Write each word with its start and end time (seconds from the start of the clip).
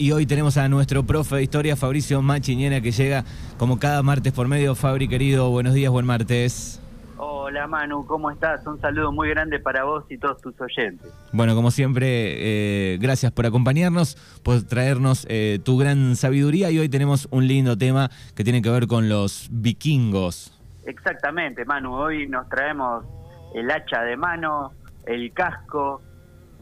y 0.00 0.12
hoy 0.12 0.24
tenemos 0.24 0.56
a 0.56 0.66
nuestro 0.66 1.04
profe 1.04 1.36
de 1.36 1.42
historia, 1.42 1.76
Fabricio 1.76 2.22
Machiñena, 2.22 2.80
que 2.80 2.90
llega 2.90 3.22
como 3.58 3.78
cada 3.78 4.02
martes 4.02 4.32
por 4.32 4.48
medio. 4.48 4.74
Fabri, 4.74 5.06
querido, 5.08 5.50
buenos 5.50 5.74
días, 5.74 5.92
buen 5.92 6.06
martes. 6.06 6.80
Hola 7.18 7.66
Manu, 7.66 8.06
¿cómo 8.06 8.30
estás? 8.30 8.66
Un 8.66 8.80
saludo 8.80 9.12
muy 9.12 9.28
grande 9.28 9.58
para 9.58 9.84
vos 9.84 10.04
y 10.08 10.16
todos 10.16 10.40
tus 10.40 10.58
oyentes. 10.58 11.12
Bueno, 11.32 11.54
como 11.54 11.70
siempre, 11.70 12.06
eh, 12.06 12.98
gracias 12.98 13.30
por 13.30 13.44
acompañarnos, 13.44 14.16
por 14.42 14.62
traernos 14.62 15.26
eh, 15.28 15.58
tu 15.62 15.76
gran 15.76 16.16
sabiduría 16.16 16.70
y 16.70 16.78
hoy 16.78 16.88
tenemos 16.88 17.28
un 17.30 17.46
lindo 17.46 17.76
tema 17.76 18.08
que 18.34 18.42
tiene 18.42 18.62
que 18.62 18.70
ver 18.70 18.86
con 18.86 19.10
los 19.10 19.48
vikingos. 19.50 20.58
Exactamente, 20.86 21.66
Manu, 21.66 21.92
hoy 21.92 22.26
nos 22.26 22.48
traemos 22.48 23.04
el 23.54 23.70
hacha 23.70 24.00
de 24.00 24.16
mano, 24.16 24.72
el 25.04 25.30
casco 25.34 26.00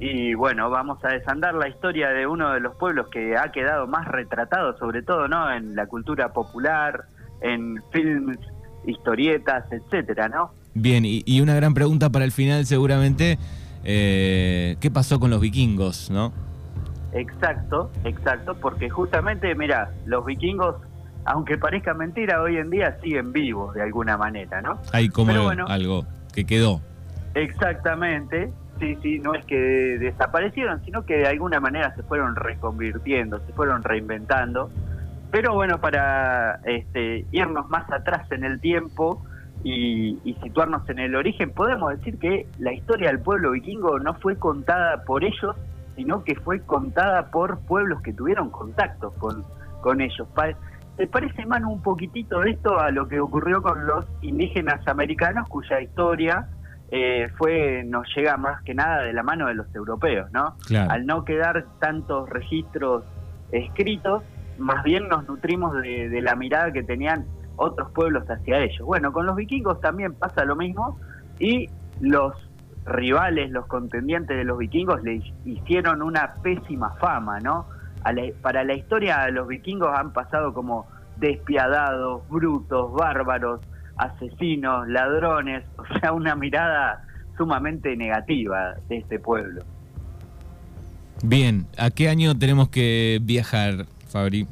y 0.00 0.34
bueno, 0.34 0.70
vamos 0.70 1.04
a 1.04 1.08
desandar 1.08 1.54
la 1.54 1.68
historia 1.68 2.10
de 2.10 2.26
uno 2.26 2.52
de 2.52 2.60
los 2.60 2.76
pueblos 2.76 3.08
que 3.08 3.36
ha 3.36 3.50
quedado 3.50 3.86
más 3.86 4.06
retratado, 4.06 4.78
sobre 4.78 5.02
todo, 5.02 5.26
¿no? 5.26 5.52
En 5.52 5.74
la 5.74 5.86
cultura 5.86 6.32
popular, 6.32 7.06
en 7.40 7.82
films, 7.90 8.38
historietas, 8.86 9.64
etcétera, 9.72 10.28
¿no? 10.28 10.52
Bien, 10.74 11.02
y, 11.04 11.40
una 11.40 11.54
gran 11.54 11.74
pregunta 11.74 12.10
para 12.10 12.24
el 12.24 12.30
final 12.30 12.64
seguramente, 12.66 13.38
eh, 13.82 14.76
¿qué 14.80 14.90
pasó 14.90 15.18
con 15.18 15.30
los 15.30 15.40
vikingos, 15.40 16.10
no? 16.10 16.32
Exacto, 17.12 17.90
exacto, 18.04 18.54
porque 18.60 18.88
justamente, 18.88 19.52
mira, 19.56 19.90
los 20.06 20.24
vikingos, 20.24 20.76
aunque 21.24 21.58
parezca 21.58 21.94
mentira, 21.94 22.40
hoy 22.40 22.58
en 22.58 22.70
día 22.70 22.96
siguen 23.02 23.32
vivos 23.32 23.74
de 23.74 23.82
alguna 23.82 24.16
manera, 24.16 24.60
¿no? 24.60 24.78
Hay 24.92 25.08
como 25.08 25.32
algo 25.66 26.06
que 26.32 26.44
quedó. 26.44 26.80
Exactamente, 27.34 28.52
sí, 28.78 28.96
sí, 29.02 29.18
no 29.18 29.34
es 29.34 29.44
que 29.44 29.56
desaparecieron, 29.56 30.84
sino 30.84 31.04
que 31.04 31.18
de 31.18 31.26
alguna 31.26 31.60
manera 31.60 31.94
se 31.94 32.02
fueron 32.02 32.36
reconvirtiendo, 32.36 33.40
se 33.46 33.52
fueron 33.52 33.82
reinventando. 33.82 34.70
Pero 35.30 35.54
bueno, 35.54 35.80
para 35.80 36.60
este, 36.64 37.26
irnos 37.32 37.68
más 37.68 37.90
atrás 37.92 38.30
en 38.32 38.44
el 38.44 38.60
tiempo, 38.60 39.22
y, 39.64 40.36
situarnos 40.42 40.88
en 40.88 40.98
el 40.98 41.16
origen, 41.16 41.50
podemos 41.50 41.90
decir 41.96 42.18
que 42.18 42.46
la 42.58 42.72
historia 42.72 43.08
del 43.08 43.20
pueblo 43.20 43.52
vikingo 43.52 43.98
no 43.98 44.14
fue 44.14 44.36
contada 44.36 45.02
por 45.04 45.24
ellos, 45.24 45.56
sino 45.96 46.22
que 46.22 46.36
fue 46.36 46.60
contada 46.60 47.30
por 47.30 47.58
pueblos 47.60 48.00
que 48.02 48.12
tuvieron 48.12 48.50
contacto 48.50 49.10
con, 49.18 49.44
con 49.80 50.00
ellos. 50.00 50.28
¿Te 50.96 51.06
parece, 51.06 51.44
Manu, 51.46 51.72
un 51.72 51.82
poquitito 51.82 52.42
esto 52.42 52.78
a 52.78 52.90
lo 52.90 53.08
que 53.08 53.20
ocurrió 53.20 53.62
con 53.62 53.86
los 53.86 54.04
indígenas 54.20 54.86
americanos, 54.86 55.48
cuya 55.48 55.80
historia 55.80 56.48
eh, 56.90 57.28
fue 57.36 57.84
nos 57.84 58.06
llega 58.14 58.36
más 58.36 58.62
que 58.62 58.74
nada 58.74 59.02
de 59.02 59.12
la 59.12 59.22
mano 59.22 59.46
de 59.46 59.54
los 59.54 59.72
europeos, 59.74 60.30
¿no? 60.32 60.56
Al 60.88 61.06
no 61.06 61.24
quedar 61.24 61.66
tantos 61.78 62.28
registros 62.30 63.04
escritos, 63.52 64.22
más 64.58 64.82
bien 64.84 65.08
nos 65.08 65.26
nutrimos 65.28 65.74
de, 65.82 66.08
de 66.08 66.22
la 66.22 66.34
mirada 66.34 66.72
que 66.72 66.82
tenían 66.82 67.26
otros 67.56 67.90
pueblos 67.92 68.24
hacia 68.28 68.60
ellos. 68.60 68.86
Bueno, 68.86 69.12
con 69.12 69.26
los 69.26 69.36
vikingos 69.36 69.80
también 69.80 70.14
pasa 70.14 70.44
lo 70.44 70.56
mismo 70.56 70.98
y 71.38 71.68
los 72.00 72.34
rivales, 72.86 73.50
los 73.50 73.66
contendientes 73.66 74.36
de 74.36 74.44
los 74.44 74.58
vikingos 74.58 75.02
le 75.02 75.20
hicieron 75.44 76.02
una 76.02 76.34
pésima 76.42 76.94
fama, 76.96 77.38
¿no? 77.40 77.66
para 78.40 78.64
la 78.64 78.74
historia 78.74 79.28
los 79.28 79.46
vikingos 79.48 79.90
han 79.94 80.12
pasado 80.12 80.54
como 80.54 80.86
despiadados, 81.16 82.26
brutos, 82.28 82.92
bárbaros, 82.94 83.60
asesinos, 83.98 84.88
ladrones, 84.88 85.64
o 85.76 85.98
sea, 85.98 86.12
una 86.12 86.34
mirada 86.34 87.04
sumamente 87.36 87.96
negativa 87.96 88.74
de 88.88 88.98
este 88.98 89.18
pueblo. 89.18 89.62
Bien, 91.22 91.66
¿a 91.76 91.90
qué 91.90 92.08
año 92.08 92.36
tenemos 92.38 92.68
que 92.68 93.18
viajar, 93.22 93.86
Fabri? 94.08 94.46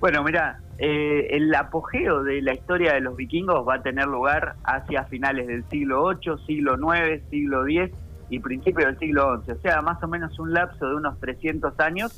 Bueno, 0.00 0.24
mira, 0.24 0.60
eh, 0.78 1.28
el 1.30 1.54
apogeo 1.54 2.24
de 2.24 2.42
la 2.42 2.52
historia 2.52 2.94
de 2.94 3.00
los 3.00 3.16
vikingos 3.16 3.66
va 3.66 3.76
a 3.76 3.82
tener 3.82 4.06
lugar 4.06 4.56
hacia 4.64 5.04
finales 5.04 5.46
del 5.46 5.64
siglo 5.70 6.08
VIII, 6.08 6.44
siglo 6.46 6.74
IX, 6.74 7.22
siglo 7.30 7.66
X 7.66 7.90
y 8.28 8.40
principios 8.40 8.86
del 8.86 8.98
siglo 8.98 9.40
XI, 9.42 9.52
o 9.52 9.58
sea, 9.58 9.82
más 9.82 10.02
o 10.02 10.08
menos 10.08 10.36
un 10.40 10.52
lapso 10.52 10.88
de 10.88 10.96
unos 10.96 11.20
300 11.20 11.78
años 11.78 12.12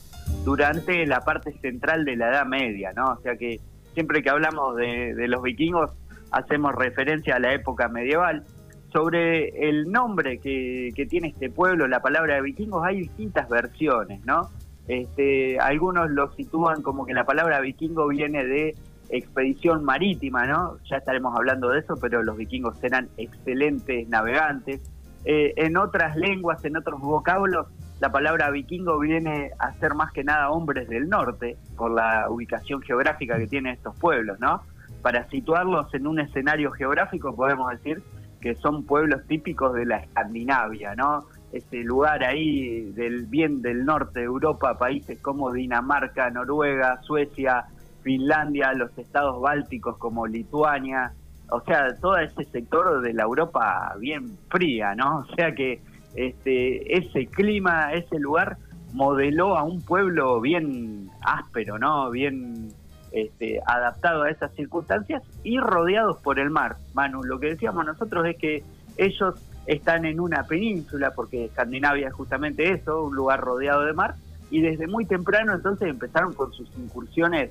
durante 0.44 1.04
la 1.06 1.20
parte 1.20 1.52
central 1.60 2.04
de 2.06 2.16
la 2.16 2.30
Edad 2.30 2.46
Media, 2.46 2.92
¿no? 2.96 3.12
O 3.12 3.20
sea 3.20 3.36
que 3.36 3.60
siempre 3.92 4.22
que 4.22 4.30
hablamos 4.30 4.76
de, 4.76 5.14
de 5.14 5.28
los 5.28 5.42
vikingos 5.42 5.90
hacemos 6.30 6.74
referencia 6.74 7.36
a 7.36 7.38
la 7.38 7.52
época 7.52 7.88
medieval. 7.88 8.44
Sobre 8.92 9.68
el 9.68 9.90
nombre 9.90 10.38
que, 10.38 11.06
tiene 11.08 11.28
este 11.28 11.50
pueblo, 11.50 11.86
la 11.86 12.00
palabra 12.00 12.36
de 12.36 12.42
vikingos, 12.42 12.84
hay 12.84 13.00
distintas 13.00 13.48
versiones, 13.48 14.24
¿no? 14.24 14.48
Este, 14.88 15.58
algunos 15.58 16.10
lo 16.10 16.32
sitúan 16.32 16.82
como 16.82 17.04
que 17.04 17.12
la 17.12 17.26
palabra 17.26 17.60
vikingo 17.60 18.06
viene 18.08 18.44
de 18.44 18.74
expedición 19.10 19.84
marítima, 19.84 20.46
¿no? 20.46 20.78
Ya 20.88 20.96
estaremos 20.96 21.36
hablando 21.36 21.70
de 21.70 21.80
eso, 21.80 21.96
pero 22.00 22.22
los 22.22 22.36
vikingos 22.36 22.82
eran 22.82 23.08
excelentes 23.16 24.08
navegantes. 24.08 24.80
Eh, 25.24 25.54
en 25.56 25.76
otras 25.76 26.16
lenguas, 26.16 26.64
en 26.64 26.76
otros 26.76 27.00
vocablos, 27.00 27.66
la 28.00 28.12
palabra 28.12 28.50
vikingo 28.50 28.98
viene 28.98 29.50
a 29.58 29.72
ser 29.74 29.94
más 29.94 30.12
que 30.12 30.22
nada 30.22 30.50
hombres 30.50 30.88
del 30.88 31.08
norte, 31.08 31.56
por 31.76 31.90
la 31.90 32.26
ubicación 32.28 32.82
geográfica 32.82 33.38
que 33.38 33.46
tienen 33.46 33.74
estos 33.74 33.98
pueblos, 33.98 34.38
¿no? 34.38 34.62
Para 35.06 35.28
situarlos 35.28 35.94
en 35.94 36.08
un 36.08 36.18
escenario 36.18 36.72
geográfico, 36.72 37.32
podemos 37.32 37.70
decir 37.70 38.02
que 38.40 38.56
son 38.56 38.84
pueblos 38.84 39.24
típicos 39.28 39.72
de 39.72 39.86
la 39.86 39.98
Escandinavia, 39.98 40.96
¿no? 40.96 41.26
ese 41.52 41.84
lugar 41.84 42.24
ahí 42.24 42.90
del 42.90 43.26
bien 43.26 43.62
del 43.62 43.84
norte 43.84 44.18
de 44.18 44.26
Europa, 44.26 44.76
países 44.76 45.20
como 45.20 45.52
Dinamarca, 45.52 46.28
Noruega, 46.30 47.00
Suecia, 47.02 47.66
Finlandia, 48.02 48.72
los 48.72 48.98
estados 48.98 49.40
bálticos 49.40 49.96
como 49.98 50.26
Lituania, 50.26 51.12
o 51.50 51.60
sea, 51.60 51.94
todo 52.00 52.18
ese 52.18 52.42
sector 52.46 53.00
de 53.00 53.12
la 53.12 53.22
Europa 53.22 53.94
bien 54.00 54.36
fría, 54.50 54.96
¿no? 54.96 55.18
O 55.18 55.34
sea 55.36 55.54
que 55.54 55.80
este 56.16 56.98
ese 56.98 57.26
clima, 57.26 57.92
ese 57.92 58.18
lugar 58.18 58.56
modeló 58.92 59.56
a 59.56 59.62
un 59.62 59.82
pueblo 59.82 60.40
bien 60.40 61.10
áspero, 61.22 61.78
¿no? 61.78 62.10
Bien 62.10 62.72
este, 63.12 63.60
adaptado 63.66 64.22
a 64.22 64.30
esas 64.30 64.52
circunstancias 64.54 65.22
y 65.42 65.58
rodeados 65.58 66.18
por 66.18 66.38
el 66.38 66.50
mar. 66.50 66.76
Manu, 66.94 67.22
lo 67.22 67.38
que 67.40 67.48
decíamos 67.48 67.84
nosotros 67.84 68.26
es 68.26 68.36
que 68.36 68.64
ellos 68.96 69.34
están 69.66 70.04
en 70.04 70.20
una 70.20 70.44
península, 70.44 71.12
porque 71.12 71.46
Escandinavia 71.46 72.08
es 72.08 72.14
justamente 72.14 72.72
eso, 72.72 73.04
un 73.04 73.16
lugar 73.16 73.40
rodeado 73.40 73.84
de 73.84 73.92
mar, 73.92 74.14
y 74.50 74.60
desde 74.60 74.86
muy 74.86 75.04
temprano 75.06 75.54
entonces 75.54 75.88
empezaron 75.88 76.32
con 76.32 76.52
sus 76.52 76.68
incursiones 76.78 77.50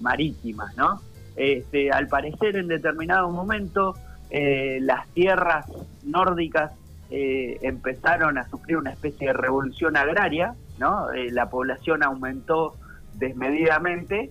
marítimas, 0.00 0.76
¿no? 0.76 1.00
Este, 1.36 1.90
al 1.90 2.06
parecer 2.08 2.56
en 2.56 2.68
determinado 2.68 3.30
momento 3.30 3.94
eh, 4.30 4.78
las 4.80 5.08
tierras 5.08 5.66
nórdicas 6.04 6.72
eh, 7.10 7.58
empezaron 7.62 8.38
a 8.38 8.48
sufrir 8.48 8.76
una 8.76 8.92
especie 8.92 9.28
de 9.28 9.32
revolución 9.32 9.96
agraria, 9.96 10.54
¿no? 10.78 11.10
Eh, 11.12 11.30
la 11.30 11.48
población 11.48 12.02
aumentó 12.02 12.76
desmedidamente 13.14 14.30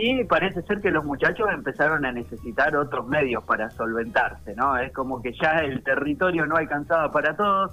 y 0.00 0.22
parece 0.22 0.62
ser 0.62 0.80
que 0.80 0.92
los 0.92 1.04
muchachos 1.04 1.48
empezaron 1.52 2.06
a 2.06 2.12
necesitar 2.12 2.76
otros 2.76 3.08
medios 3.08 3.42
para 3.42 3.68
solventarse, 3.70 4.54
¿no? 4.54 4.78
Es 4.78 4.92
como 4.92 5.20
que 5.20 5.32
ya 5.32 5.58
el 5.58 5.82
territorio 5.82 6.46
no 6.46 6.54
alcanzaba 6.54 7.10
para 7.10 7.36
todos, 7.36 7.72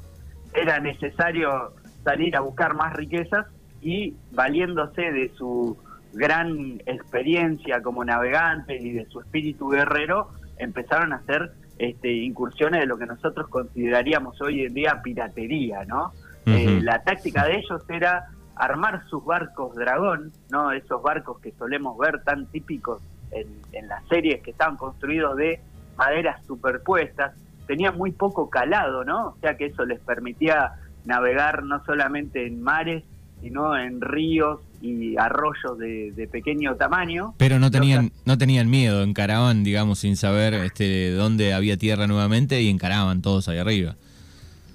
era 0.52 0.80
necesario 0.80 1.74
salir 2.04 2.36
a 2.36 2.40
buscar 2.40 2.74
más 2.74 2.94
riquezas 2.94 3.46
y 3.80 4.16
valiéndose 4.32 5.04
de 5.12 5.30
su 5.38 5.78
gran 6.14 6.82
experiencia 6.88 7.84
como 7.84 8.04
navegantes 8.04 8.84
y 8.84 8.94
de 8.94 9.06
su 9.06 9.20
espíritu 9.20 9.70
guerrero, 9.70 10.30
empezaron 10.58 11.14
a 11.14 11.18
hacer 11.18 11.52
este, 11.78 12.12
incursiones 12.12 12.80
de 12.80 12.88
lo 12.88 12.98
que 12.98 13.06
nosotros 13.06 13.48
consideraríamos 13.50 14.42
hoy 14.42 14.64
en 14.64 14.74
día 14.74 15.00
piratería, 15.04 15.86
¿no? 15.86 16.12
Eh, 16.48 16.80
la 16.82 17.04
táctica 17.04 17.46
de 17.46 17.58
ellos 17.58 17.84
era 17.88 18.30
armar 18.56 19.04
sus 19.10 19.24
barcos 19.24 19.76
dragón, 19.76 20.32
¿no? 20.50 20.72
Esos 20.72 21.02
barcos 21.02 21.40
que 21.40 21.52
solemos 21.54 21.98
ver 21.98 22.24
tan 22.24 22.46
típicos 22.48 23.02
en, 23.32 23.88
las 23.88 24.08
series 24.08 24.42
que 24.42 24.52
estaban 24.52 24.78
construidos 24.78 25.36
de 25.36 25.60
maderas 25.98 26.44
superpuestas, 26.46 27.34
tenían 27.68 27.98
muy 27.98 28.12
poco 28.12 28.50
calado, 28.50 29.04
¿no? 29.04 29.28
O 29.28 29.38
sea 29.42 29.58
que 29.58 29.66
eso 29.68 29.86
les 29.86 30.00
permitía 30.00 30.74
navegar 31.06 31.64
no 31.64 31.84
solamente 31.86 32.48
en 32.48 32.62
mares, 32.62 33.04
sino 33.42 33.78
en 33.78 34.02
ríos 34.02 34.62
y 34.82 35.18
arroyos 35.18 35.78
de, 35.78 36.30
pequeño 36.32 36.76
tamaño. 36.76 37.34
Pero 37.38 37.60
no 37.60 37.72
tenían, 37.72 38.12
no 38.26 38.38
tenían 38.38 38.70
miedo, 38.70 39.04
encaraban, 39.04 39.64
digamos, 39.64 40.00
sin 40.00 40.16
saber 40.16 40.54
este, 40.54 41.12
dónde 41.12 41.54
había 41.54 41.78
tierra 41.78 42.08
nuevamente 42.08 42.62
y 42.62 42.70
encaraban 42.70 43.22
todos 43.22 43.48
ahí 43.48 43.58
arriba. 43.58 43.96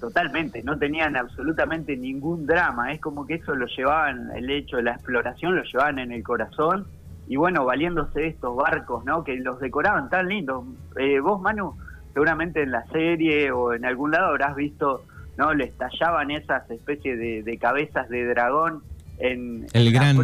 Totalmente, 0.01 0.63
no 0.63 0.79
tenían 0.79 1.15
absolutamente 1.15 1.95
ningún 1.95 2.47
drama, 2.47 2.91
es 2.91 2.99
como 2.99 3.27
que 3.27 3.35
eso 3.35 3.53
lo 3.53 3.67
llevaban, 3.67 4.31
el 4.35 4.49
hecho 4.49 4.77
de 4.77 4.83
la 4.83 4.93
exploración 4.93 5.55
lo 5.55 5.61
llevaban 5.61 5.99
en 5.99 6.11
el 6.11 6.23
corazón 6.23 6.87
y 7.27 7.35
bueno, 7.35 7.65
valiéndose 7.65 8.21
de 8.21 8.27
estos 8.29 8.55
barcos, 8.55 9.05
¿no? 9.05 9.23
Que 9.23 9.35
los 9.35 9.59
decoraban 9.59 10.09
tan 10.09 10.27
lindos. 10.27 10.65
Eh, 10.97 11.19
vos, 11.19 11.39
Manu, 11.39 11.75
seguramente 12.15 12.63
en 12.63 12.71
la 12.71 12.83
serie 12.87 13.51
o 13.51 13.73
en 13.73 13.85
algún 13.85 14.09
lado 14.09 14.29
habrás 14.29 14.55
visto, 14.55 15.05
¿no? 15.37 15.53
Les 15.53 15.71
tallaban 15.77 16.31
esas 16.31 16.67
especies 16.71 17.45
de, 17.45 17.57
cabezas 17.59 18.09
de 18.09 18.25
dragón 18.25 18.81
en, 19.19 19.67
el 19.71 19.93
gran 19.93 20.17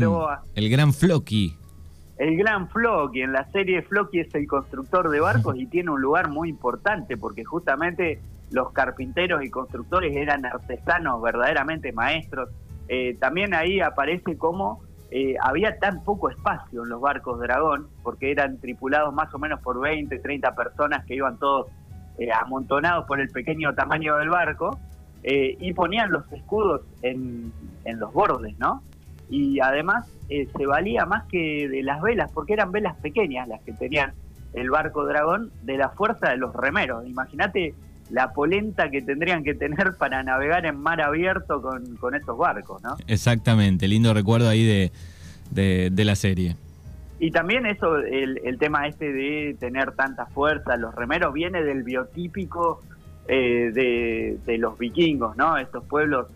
el 0.56 0.70
gran 0.72 0.92
Floki. 0.92 1.56
El 2.18 2.36
gran 2.36 2.68
Floki, 2.70 3.22
en 3.22 3.32
la 3.32 3.48
serie 3.52 3.84
Floki 3.84 4.22
es 4.22 4.34
el 4.34 4.48
constructor 4.48 5.12
de 5.12 5.20
barcos 5.20 5.56
y 5.56 5.68
tiene 5.68 5.92
un 5.92 6.02
lugar 6.02 6.30
muy 6.30 6.50
importante 6.50 7.16
porque 7.16 7.44
justamente 7.44 8.20
los 8.52 8.72
carpinteros 8.72 9.44
y 9.44 9.50
constructores 9.50 10.16
eran 10.16 10.46
artesanos 10.46 11.22
verdaderamente 11.22 11.92
maestros. 11.92 12.50
Eh, 12.88 13.18
también 13.20 13.54
ahí 13.54 13.82
aparece 13.82 14.38
como 14.38 14.82
eh, 15.12 15.36
había 15.42 15.78
tan 15.80 16.04
poco 16.04 16.30
espacio 16.30 16.84
en 16.84 16.90
los 16.90 17.02
barcos 17.02 17.40
Dragón, 17.40 17.88
porque 18.04 18.32
eran 18.32 18.58
tripulados 18.60 19.14
más 19.14 19.34
o 19.34 19.40
menos 19.40 19.62
por 19.62 19.80
20, 19.80 20.20
30 20.20 20.56
personas 20.56 21.06
que 21.06 21.16
iban 21.16 21.38
todos 21.38 21.68
eh, 22.18 22.30
amontonados 22.32 23.06
por 23.06 23.20
el 23.20 23.30
pequeño 23.30 23.74
tamaño 23.74 24.18
del 24.18 24.30
barco, 24.30 24.80
y 25.30 25.74
ponían 25.74 26.10
los 26.10 26.32
escudos 26.32 26.84
en, 27.02 27.52
los 27.86 28.14
bordes, 28.14 28.58
¿no? 28.60 28.82
y 29.30 29.60
además 29.60 30.08
eh, 30.30 30.48
se 30.56 30.66
valía 30.66 31.06
más 31.06 31.26
que 31.26 31.68
de 31.68 31.84
las 31.84 32.02
velas, 32.02 32.32
porque 32.32 32.54
eran 32.54 32.72
velas 32.72 32.96
pequeñas 32.98 33.48
las 33.48 33.62
que 33.62 33.74
tenían 33.74 34.14
el 34.54 34.70
barco 34.70 35.06
dragón, 35.06 35.52
de 35.64 35.78
la 35.78 35.90
fuerza 35.90 36.30
de 36.30 36.38
los 36.38 36.54
remeros. 36.56 37.06
Imagínate 37.06 37.76
la 38.10 38.34
polenta 38.34 38.90
que 38.90 39.02
tendrían 39.02 39.44
que 39.44 39.54
tener 39.54 39.96
para 40.00 40.24
navegar 40.24 40.66
en 40.66 40.80
mar 40.80 41.02
abierto 41.02 41.62
con, 41.62 41.96
con 41.98 42.16
esos 42.16 42.38
barcos, 42.38 42.82
¿no? 42.84 42.96
Exactamente, 43.08 43.88
lindo 43.88 44.14
recuerdo 44.14 44.50
ahí 44.50 44.66
de, 44.66 44.92
de, 45.90 46.06
la 46.06 46.16
serie. 46.16 46.56
Y 47.20 47.32
también 47.32 47.66
eso, 47.66 47.98
el, 47.98 48.40
el, 48.44 48.58
tema 48.60 48.88
este 48.88 49.12
de 49.12 49.56
tener 49.60 49.94
tanta 49.94 50.28
fuerza, 50.28 50.78
los 50.78 50.94
remeros, 50.94 51.34
viene 51.34 51.64
del 51.64 51.84
biotípico 51.84 52.84
eh, 53.28 53.72
de, 53.74 54.38
de 54.46 54.58
los 54.58 54.78
vikingos, 54.78 55.36
¿no? 55.36 55.58
Estos 55.58 55.84
pueblos 55.86 56.28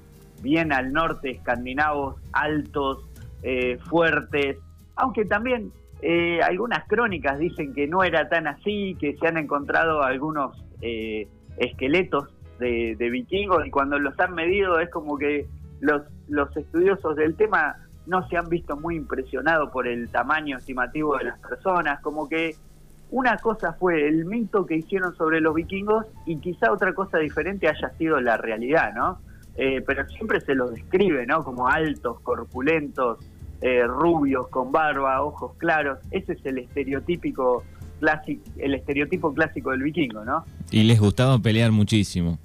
bien 0.42 0.74
al 0.74 0.92
norte, 0.92 1.32
escandinavos 1.32 2.16
altos, 2.34 3.06
eh, 3.44 3.78
fuertes, 3.90 4.58
aunque 4.96 5.26
también 5.26 5.72
eh, 6.02 6.40
algunas 6.42 6.88
crónicas 6.88 7.38
dicen 7.40 7.74
que 7.74 7.88
no 7.88 8.04
era 8.04 8.28
tan 8.30 8.48
así, 8.48 8.96
que 9.00 9.16
se 9.18 9.28
han 9.28 9.38
encontrado 9.38 10.04
algunos 10.04 10.58
eh, 10.82 11.28
esqueletos 11.58 12.30
de, 12.60 12.96
vikingos 13.12 13.66
y 13.66 13.72
cuando 13.72 13.98
los 13.98 14.20
han 14.20 14.36
medido 14.36 14.80
es 14.80 14.90
como 14.90 15.18
que 15.18 15.48
los, 15.80 16.04
los 16.28 16.56
estudiosos 16.56 17.16
del 17.16 17.36
tema 17.36 17.76
no 18.06 18.28
se 18.28 18.38
han 18.38 18.50
visto 18.50 18.78
muy 18.78 18.96
impresionados 18.96 19.72
por 19.72 19.88
el 19.88 20.10
tamaño 20.10 20.58
estimativo 20.58 21.18
de 21.18 21.26
las 21.26 21.40
personas, 21.40 22.00
como 22.02 22.28
que 22.30 22.56
una 23.10 23.38
cosa 23.38 23.74
fue 23.74 24.08
el 24.08 24.26
mito 24.26 24.66
que 24.66 24.76
hicieron 24.76 25.16
sobre 25.16 25.42
los 25.42 25.54
vikingos 25.54 26.06
y 26.26 26.38
quizá 26.38 26.72
otra 26.72 26.94
cosa 26.94 27.18
diferente 27.18 27.68
haya 27.68 27.90
sido 27.98 28.20
la 28.22 28.38
realidad, 28.38 28.94
¿no? 28.94 29.20
Eh, 29.56 29.84
pero 29.86 30.08
siempre 30.08 30.40
se 30.40 30.56
los 30.56 30.74
describe, 30.74 31.26
¿no? 31.26 31.44
Como 31.44 31.68
altos, 31.68 32.22
corpulentos, 32.22 33.20
eh, 33.60 33.84
rubios, 33.86 34.48
con 34.48 34.72
barba, 34.72 35.22
ojos 35.22 35.56
claros. 35.58 36.00
Ese 36.10 36.34
es 36.34 36.46
el 36.46 36.60
estereotípico 36.60 37.64
clásico, 38.02 38.44
el 38.58 38.74
estereotipo 38.74 39.34
clásico 39.34 39.72
del 39.72 39.84
vikingo, 39.84 40.26
¿no? 40.26 40.44
Y 40.72 40.84
les 40.84 41.00
gustaba 41.00 41.40
pelear 41.40 41.72
muchísimo. 41.72 42.38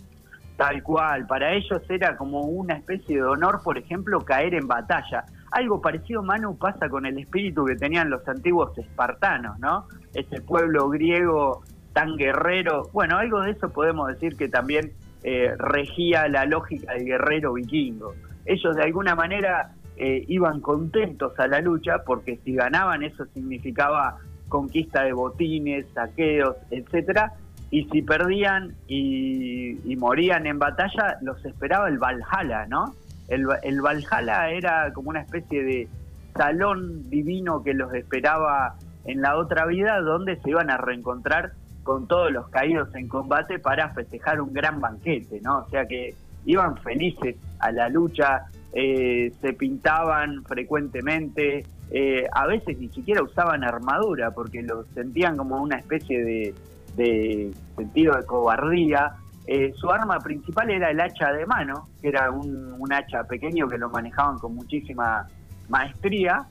Tal 0.56 0.82
cual, 0.82 1.26
para 1.26 1.53
ellos 1.53 1.82
era 1.88 2.17
como 2.17 2.43
una 2.43 2.75
especie 2.75 3.17
de 3.17 3.23
honor, 3.25 3.61
por 3.64 3.76
ejemplo, 3.76 4.20
caer 4.20 4.55
en 4.55 4.69
batalla. 4.69 5.25
Algo 5.50 5.81
parecido, 5.81 6.23
Manu, 6.23 6.56
pasa 6.56 6.88
con 6.88 7.05
el 7.05 7.19
espíritu 7.19 7.64
que 7.64 7.75
tenían 7.76 8.08
los 8.08 8.26
antiguos 8.29 8.76
espartanos, 8.79 9.58
¿no? 9.58 9.87
Ese 10.14 10.41
pueblo 10.41 10.88
griego 10.88 11.62
tan 11.93 12.17
guerrero. 12.17 12.88
Bueno, 12.93 13.19
algo 13.19 13.41
de 13.43 13.50
eso 13.50 13.70
podemos 13.70 14.09
decir 14.09 14.37
que 14.37 14.49
también 14.49 14.93
eh, 15.23 15.55
regía 15.59 16.29
la 16.29 16.47
lógica 16.47 16.93
del 16.93 17.05
guerrero 17.05 17.52
vikingo. 17.55 18.14
Ellos 18.44 18.76
de 18.76 18.82
alguna 18.82 19.14
manera 19.14 19.73
eh, 19.97 20.25
iban 20.29 20.61
contentos 20.61 21.38
a 21.38 21.49
la 21.49 21.61
lucha 21.61 22.05
porque 22.05 22.38
si 22.44 22.55
ganaban 22.55 23.02
eso 23.02 23.25
significaba 23.35 24.19
conquista 24.49 25.03
de 25.03 25.13
botines, 25.13 25.87
saqueos, 25.95 26.57
etcétera, 26.71 27.33
y 27.71 27.85
si 27.87 28.03
perdían 28.03 28.75
y, 28.87 29.97
morían 29.97 30.47
en 30.47 30.59
batalla, 30.59 31.19
los 31.23 31.45
esperaba 31.45 31.89
el 31.89 31.99
Valhalla, 31.99 32.67
¿no? 32.67 32.95
El, 33.29 33.47
Valhalla 33.81 34.51
era 34.51 34.93
como 34.93 35.11
una 35.11 35.21
especie 35.21 35.65
de 35.65 35.89
salón 36.37 37.11
divino 37.11 37.63
que 37.65 37.75
los 37.75 37.93
esperaba 37.95 38.77
en 39.05 39.21
la 39.21 39.37
otra 39.37 39.67
vida, 39.67 40.01
donde 40.01 40.37
se 40.41 40.51
iban 40.51 40.71
a 40.71 40.77
reencontrar 40.77 41.53
con 41.83 42.07
todos 42.07 42.31
los 42.31 42.49
caídos 42.49 42.95
en 42.95 43.09
combate 43.09 43.59
para 43.59 43.91
festejar 43.91 44.41
un 44.41 44.53
gran 44.53 44.81
banquete, 44.81 45.41
¿no? 45.41 45.59
O 45.59 45.69
sea 45.69 45.87
que 45.87 46.15
iban 46.45 46.77
felices 46.79 47.37
a 47.59 47.73
la 47.73 47.89
lucha, 47.89 48.47
eh, 48.73 49.33
se 49.41 49.53
pintaban 49.53 50.45
frecuentemente, 50.45 51.65
eh, 51.91 52.27
a 52.33 52.47
veces 52.47 52.79
ni 52.79 52.88
siquiera 52.88 53.23
usaban 53.23 53.65
armadura 53.65 54.33
porque 54.33 54.62
lo 54.62 54.85
sentían 54.94 55.37
como 55.37 55.62
una 55.62 55.77
especie 55.77 56.55
de, 56.97 57.53
sentido 57.77 58.15
de 58.17 58.25
cobardía. 58.25 59.15
Eh, 59.47 59.73
su 59.77 59.91
arma 59.91 60.19
principal 60.19 60.71
era 60.71 60.91
el 60.91 61.00
hacha 61.00 61.33
de 61.33 61.47
mano, 61.47 61.88
que 62.03 62.09
era 62.09 62.31
un, 62.31 62.75
un 62.79 62.93
hacha 62.93 63.25
pequeño 63.25 63.69
que 63.69 63.79
lo 63.79 63.88
manejaban 63.91 64.38
con 64.38 64.55
muchísima 64.55 65.29
maestría, 65.69 66.47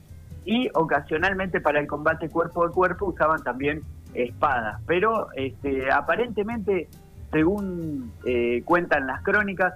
y 0.45 0.69
ocasionalmente 0.73 1.59
para 1.59 1.79
el 1.79 1.87
combate 1.87 2.29
cuerpo 2.29 2.63
a 2.63 2.71
cuerpo 2.71 3.07
usaban 3.07 3.43
también 3.43 3.81
espadas. 4.13 4.79
Pero 4.85 5.27
este, 5.33 5.91
aparentemente, 5.91 6.87
según 7.31 8.11
eh, 8.25 8.61
cuentan 8.63 9.07
las 9.07 9.21
crónicas, 9.23 9.73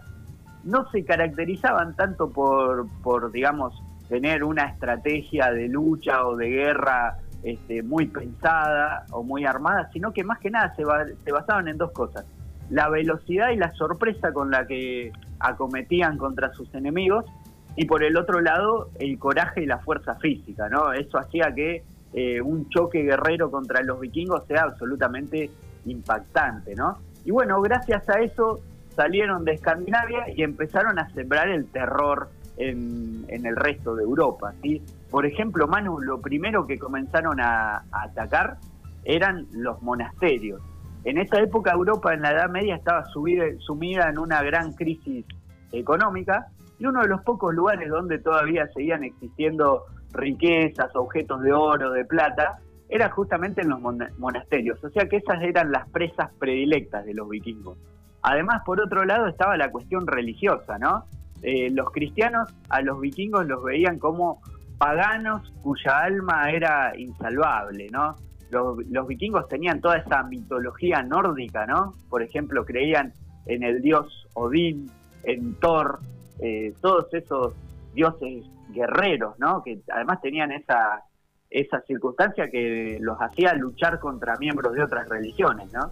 no 0.63 0.89
se 0.91 1.03
caracterizaban 1.03 1.95
tanto 1.95 2.29
por, 2.29 2.87
por, 3.01 3.31
digamos, 3.31 3.81
tener 4.09 4.43
una 4.43 4.65
estrategia 4.65 5.51
de 5.51 5.69
lucha 5.69 6.25
o 6.25 6.35
de 6.35 6.49
guerra 6.49 7.17
este, 7.43 7.83
muy 7.83 8.07
pensada 8.07 9.05
o 9.11 9.23
muy 9.23 9.45
armada, 9.45 9.89
sino 9.93 10.11
que 10.11 10.23
más 10.23 10.39
que 10.39 10.49
nada 10.49 10.75
se, 10.75 10.83
basaban 11.31 11.67
en 11.69 11.77
dos 11.77 11.91
cosas. 11.91 12.25
La 12.69 12.89
velocidad 12.89 13.51
y 13.51 13.55
la 13.55 13.71
sorpresa 13.71 14.33
con 14.33 14.51
la 14.51 14.67
que 14.67 15.11
acometían 15.39 16.17
contra 16.17 16.51
sus 16.53 16.73
enemigos 16.75 17.25
y 17.75 17.85
por 17.85 18.03
el 18.03 18.17
otro 18.17 18.41
lado 18.41 18.89
el 18.99 19.17
coraje 19.17 19.63
y 19.63 19.65
la 19.65 19.77
fuerza 19.77 20.15
física, 20.15 20.67
¿no? 20.69 20.91
Eso 20.91 21.17
hacía 21.17 21.53
que 21.53 21.83
eh, 22.13 22.41
un 22.41 22.67
choque 22.69 23.03
guerrero 23.03 23.49
contra 23.49 23.81
los 23.83 23.99
vikingos 23.99 24.45
sea 24.47 24.63
absolutamente 24.63 25.49
impactante, 25.85 26.75
¿no? 26.75 26.97
Y 27.23 27.31
bueno, 27.31 27.61
gracias 27.61 28.09
a 28.09 28.19
eso 28.19 28.59
salieron 28.95 29.45
de 29.45 29.53
Escandinavia 29.53 30.25
y 30.35 30.43
empezaron 30.43 30.99
a 30.99 31.09
sembrar 31.11 31.47
el 31.47 31.67
terror 31.67 32.29
en, 32.59 33.25
el 33.29 33.55
resto 33.55 33.95
de 33.95 34.03
Europa, 34.03 34.53
¿sí? 34.61 34.83
Por 35.09 35.25
ejemplo, 35.25 35.67
Manu, 35.67 35.99
lo 36.01 36.19
primero 36.21 36.67
que 36.67 36.77
comenzaron 36.77 37.39
a, 37.39 37.83
atacar 37.91 38.57
eran 39.05 39.47
los 39.53 39.81
monasterios. 39.81 40.61
En 41.05 41.17
esa 41.17 41.39
época 41.39 41.71
Europa 41.71 42.13
en 42.13 42.21
la 42.21 42.31
Edad 42.31 42.49
Media 42.49 42.75
estaba 42.75 43.05
sumida 43.05 44.09
en 44.09 44.19
una 44.19 44.43
gran 44.43 44.73
crisis 44.73 45.25
económica 45.71 46.47
y 46.77 46.85
uno 46.85 47.01
de 47.01 47.07
los 47.07 47.21
pocos 47.21 47.53
lugares 47.53 47.89
donde 47.89 48.19
todavía 48.19 48.67
seguían 48.73 49.05
existiendo 49.05 49.85
riquezas, 50.11 50.93
objetos 50.95 51.41
de 51.41 51.53
oro, 51.53 51.91
de 51.91 52.03
plata, 52.03 52.59
era 52.89 53.09
justamente 53.09 53.61
en 53.61 53.69
los 53.69 53.79
monasterios. 54.17 54.83
O 54.83 54.89
sea 54.89 55.07
que 55.07 55.17
esas 55.17 55.41
eran 55.41 55.71
las 55.71 55.87
presas 55.89 56.29
predilectas 56.39 57.05
de 57.05 57.13
los 57.13 57.29
vikingos. 57.29 57.77
Además, 58.21 58.63
por 58.65 58.81
otro 58.81 59.05
lado, 59.05 59.27
estaba 59.27 59.55
la 59.55 59.71
cuestión 59.71 60.05
religiosa, 60.05 60.77
¿no? 60.77 61.05
Eh, 61.41 61.69
los 61.71 61.91
cristianos 61.91 62.51
a 62.69 62.81
los 62.81 62.99
vikingos 62.99 63.45
los 63.45 63.63
veían 63.63 63.97
como 63.99 64.41
paganos 64.77 65.51
cuya 65.61 65.99
alma 65.99 66.49
era 66.51 66.93
insalvable, 66.97 67.87
¿no? 67.91 68.15
Los, 68.49 69.07
vikingos 69.07 69.47
tenían 69.47 69.79
toda 69.79 69.97
esa 69.97 70.23
mitología 70.23 71.03
nórdica, 71.03 71.65
¿no? 71.67 71.95
Por 72.09 72.23
ejemplo, 72.23 72.65
creían 72.65 73.13
en 73.45 73.63
el 73.63 73.81
dios 73.81 74.27
Odín, 74.33 74.89
en 75.23 75.53
Thor, 75.55 75.99
eh, 76.41 76.73
todos 76.81 77.13
esos 77.13 77.53
dioses 77.93 78.45
guerreros, 78.69 79.37
¿no? 79.37 79.61
Que 79.63 79.79
además 79.93 80.19
tenían 80.21 80.51
esa, 80.51 81.03
esa 81.49 81.81
circunstancia 81.81 82.49
que 82.49 82.97
los 83.01 83.17
hacía 83.19 83.53
luchar 83.53 83.99
contra 83.99 84.35
miembros 84.37 84.73
de 84.73 84.83
otras 84.83 85.07
religiones, 85.07 85.71
¿no? 85.73 85.91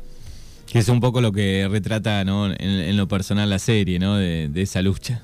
Es 0.74 0.90
un 0.90 1.00
poco 1.00 1.22
lo 1.22 1.32
que 1.32 1.68
retrata 1.70 2.24
¿no? 2.24 2.48
en, 2.48 2.98
lo 2.98 3.08
personal 3.08 3.50
la 3.50 3.60
serie, 3.60 4.00
¿no? 4.00 4.18
De, 4.18 4.50
esa 4.56 4.82
lucha. 4.82 5.24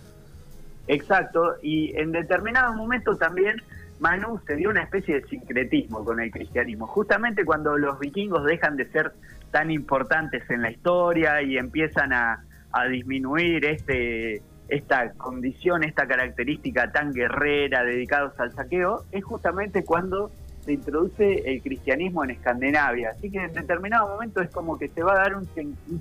Exacto, 0.88 1.56
y 1.62 1.98
en 1.98 2.12
determinado 2.12 2.74
momento 2.74 3.16
también 3.16 3.56
Manu 4.00 4.40
se 4.46 4.56
dio 4.56 4.70
una 4.70 4.84
especie 4.84 5.22
de 5.22 5.28
sincretismo 5.28 6.04
con 6.04 6.20
el 6.20 6.30
cristianismo. 6.32 6.88
Justamente 6.88 7.46
cuando 7.46 7.78
los 7.78 8.00
vikingos 8.00 8.44
dejan 8.44 8.76
de 8.76 8.90
ser 8.90 9.14
tan 9.52 9.72
importantes 9.72 10.50
en 10.50 10.62
la 10.62 10.72
historia 10.72 11.42
y 11.42 11.58
empiezan 11.58 12.12
a, 12.12 12.44
a 12.72 12.86
disminuir 12.88 13.66
este 13.66 14.42
esta 14.68 15.12
condición, 15.14 15.84
esta 15.84 16.08
característica 16.08 16.92
tan 16.92 17.14
guerrera, 17.14 17.84
dedicados 17.84 18.40
al 18.40 18.52
saqueo, 18.54 19.04
es 19.12 19.24
justamente 19.24 19.84
cuando 19.84 20.32
se 20.62 20.74
introduce 20.74 21.44
el 21.46 21.62
cristianismo 21.62 22.24
en 22.24 22.32
Escandinavia. 22.32 23.12
Así 23.12 23.30
que 23.30 23.44
en 23.44 23.54
determinado 23.54 24.08
momento 24.08 24.42
es 24.42 24.50
como 24.50 24.78
que 24.78 24.88
se 24.90 25.04
va 25.04 25.14
a 25.14 25.18
dar 25.18 25.36
un, 25.36 25.48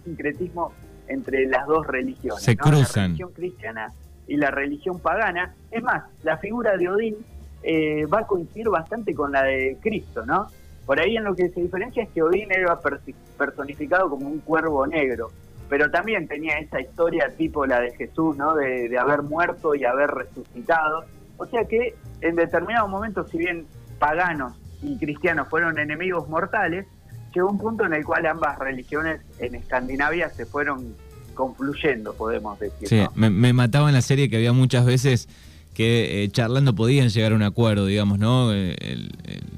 sincretismo 0.05 0.73
entre 1.09 1.47
las 1.47 1.67
dos 1.67 1.87
religiones. 1.87 2.43
Se 2.43 2.57
cruzan. 2.57 3.03
La 3.03 3.07
religión 3.09 3.33
cristiana 3.33 3.93
y 4.33 4.37
la 4.37 4.51
religión 4.51 4.99
pagana. 4.99 5.55
Es 5.71 5.83
más, 5.83 6.05
la 6.23 6.39
figura 6.39 6.79
de 6.79 6.89
Odín 6.89 7.17
eh, 7.63 8.07
va 8.07 8.21
a 8.21 8.27
coincidir 8.27 8.71
bastante 8.71 9.15
con 9.15 9.31
la 9.31 9.43
de 9.43 9.77
Cristo, 9.83 10.25
¿no? 10.25 10.47
Por 10.87 10.99
ahí 10.99 11.19
en 11.19 11.25
lo 11.25 11.35
que 11.35 11.51
se 11.51 11.61
diferencia 11.61 12.03
es 12.03 12.09
que 12.09 12.23
Odín 12.23 12.51
era 12.51 12.81
personificado 13.37 14.09
como 14.09 14.27
un 14.27 14.39
cuervo 14.39 14.87
negro, 14.87 15.31
pero 15.69 15.91
también 15.91 16.27
tenía 16.29 16.59
esa 16.59 16.81
historia 16.81 17.29
tipo 17.37 17.67
la 17.67 17.81
de 17.81 17.91
Jesús, 17.95 18.39
¿no? 18.39 18.55
De, 18.55 18.89
de 18.89 18.99
haber 18.99 19.21
muerto 19.21 19.75
y 19.75 19.85
haber 19.85 20.11
resucitado. 20.11 21.05
O 21.37 21.45
sea 21.45 21.67
que 21.67 21.95
en 22.23 22.35
determinado 22.35 22.89
momento, 22.89 23.29
si 23.29 23.37
bien 23.37 23.67
paganos 23.99 24.55
y 24.81 24.97
cristianos 24.97 25.47
fueron 25.49 25.79
enemigos 25.79 26.27
mortales, 26.27 26.87
llegó 27.35 27.51
un 27.51 27.59
punto 27.59 27.85
en 27.85 27.93
el 27.93 28.05
cual 28.05 28.25
ambas 28.25 28.59
religiones 28.59 29.21
en 29.39 29.57
Escandinavia 29.57 30.31
se 30.31 30.47
fueron 30.47 30.97
confluyendo, 31.33 32.15
podemos 32.15 32.59
decir. 32.59 32.89
Sí, 32.89 33.01
me, 33.15 33.53
mataba 33.53 33.89
en 33.89 33.95
la 33.95 34.03
serie 34.03 34.29
que 34.29 34.37
había 34.37 34.53
muchas 34.53 34.85
veces 34.85 35.29
que 35.75 36.25
eh, 36.25 36.29
charlando 36.29 36.75
podían 36.75 37.09
llegar 37.09 37.33
a 37.33 37.35
un 37.35 37.43
acuerdo, 37.43 37.87
digamos, 37.87 38.19
¿no? 38.19 38.53
Eh, 38.53 39.09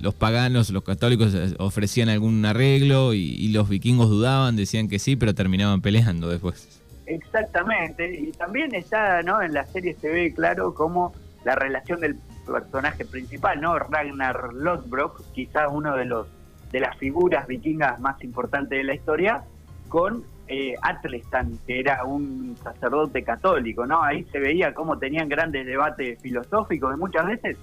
los 0.01 0.15
paganos, 0.15 0.71
los 0.71 0.85
católicos 0.85 1.35
eh, 1.35 1.55
ofrecían 1.59 2.09
algún 2.09 2.45
arreglo 2.45 3.15
y, 3.15 3.49
los 3.49 3.69
vikingos 3.69 4.09
dudaban, 4.09 4.57
decían 4.57 4.89
que 4.89 4.99
sí, 4.99 5.17
pero 5.17 5.35
terminaban 5.35 5.81
peleando 5.81 6.29
después. 6.29 6.81
Exactamente, 7.07 8.19
y 8.19 8.33
también 8.33 8.75
está, 8.75 9.23
¿no? 9.23 9.43
En 9.43 9.53
la 9.53 9.67
serie 9.67 9.95
se 10.01 10.09
ve 10.09 10.33
claro 10.33 10.75
cómo 10.75 11.13
la 11.45 11.55
relación 11.55 12.01
del 12.01 12.17
personaje 12.47 13.05
principal, 13.05 13.61
¿no? 13.61 13.79
Ragnar 13.79 14.55
Lothbrok, 14.55 15.23
quizás 15.33 15.69
uno 15.71 15.97
de 15.97 16.05
los 16.05 16.27
de 16.75 16.81
las 16.81 16.99
figuras 16.99 17.47
vikingas 17.47 18.01
más 18.01 18.21
importantes 18.25 18.77
de 18.77 18.83
la 18.83 18.95
historia, 18.95 19.45
con 19.89 20.25
eh, 20.47 20.75
Atlestan, 20.83 21.59
que 21.67 21.81
era 21.81 22.05
un 22.05 22.57
sacerdote 22.63 23.23
católico, 23.23 23.87
¿no? 23.87 24.03
Ahí 24.03 24.25
se 24.25 24.39
veía 24.39 24.75
cómo 24.75 24.99
tenían 24.99 25.29
grandes 25.29 25.67
debates 25.67 26.21
filosóficos 26.21 26.95
y 26.95 26.99
muchas 26.99 27.27
veces 27.27 27.57